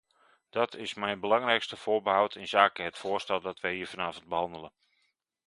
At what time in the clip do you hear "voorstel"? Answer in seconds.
2.97-3.41